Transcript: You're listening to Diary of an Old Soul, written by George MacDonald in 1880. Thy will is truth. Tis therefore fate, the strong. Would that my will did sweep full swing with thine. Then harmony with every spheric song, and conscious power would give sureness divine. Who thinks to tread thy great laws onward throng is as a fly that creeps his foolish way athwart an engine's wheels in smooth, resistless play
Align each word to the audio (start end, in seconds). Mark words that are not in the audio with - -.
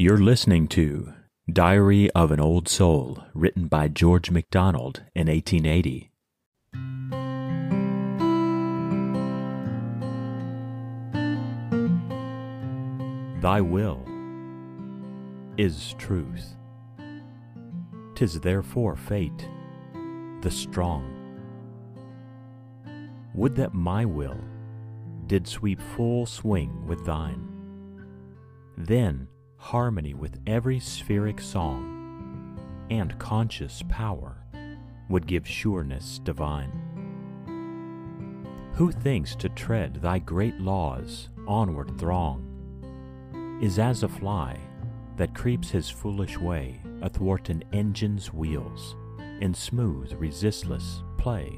You're 0.00 0.16
listening 0.16 0.66
to 0.68 1.12
Diary 1.52 2.10
of 2.12 2.30
an 2.30 2.40
Old 2.40 2.70
Soul, 2.70 3.22
written 3.34 3.68
by 3.68 3.88
George 3.88 4.30
MacDonald 4.30 5.02
in 5.14 5.26
1880. 5.26 6.10
Thy 13.42 13.60
will 13.60 14.02
is 15.58 15.94
truth. 15.98 16.56
Tis 18.14 18.40
therefore 18.40 18.96
fate, 18.96 19.50
the 20.40 20.50
strong. 20.50 21.04
Would 23.34 23.54
that 23.56 23.74
my 23.74 24.06
will 24.06 24.40
did 25.26 25.46
sweep 25.46 25.82
full 25.94 26.24
swing 26.24 26.86
with 26.86 27.04
thine. 27.04 27.46
Then 28.78 29.28
harmony 29.60 30.14
with 30.14 30.40
every 30.46 30.80
spheric 30.80 31.38
song, 31.38 32.58
and 32.90 33.16
conscious 33.18 33.84
power 33.88 34.42
would 35.10 35.26
give 35.26 35.46
sureness 35.46 36.18
divine. 36.18 36.72
Who 38.74 38.90
thinks 38.90 39.36
to 39.36 39.50
tread 39.50 39.96
thy 39.96 40.18
great 40.18 40.58
laws 40.58 41.28
onward 41.46 41.98
throng 41.98 43.58
is 43.60 43.78
as 43.78 44.02
a 44.02 44.08
fly 44.08 44.58
that 45.16 45.34
creeps 45.34 45.68
his 45.68 45.90
foolish 45.90 46.38
way 46.38 46.80
athwart 47.02 47.50
an 47.50 47.62
engine's 47.74 48.32
wheels 48.32 48.96
in 49.40 49.52
smooth, 49.52 50.12
resistless 50.14 51.02
play 51.18 51.52